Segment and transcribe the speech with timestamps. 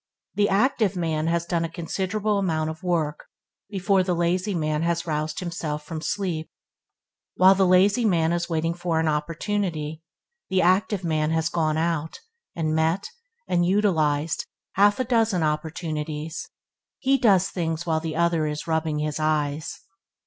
[0.33, 3.25] the active man has done a considerable amount of work
[3.69, 6.49] before the lazy man has roused himself from sleep.
[7.35, 10.01] While the lazy man is waiting for an opportunity,
[10.49, 12.19] the active man has gone out,
[12.55, 13.09] and met
[13.47, 16.49] and utilized half a dozen opportunities.
[16.97, 19.81] He does things while the other is rubbing his eyes.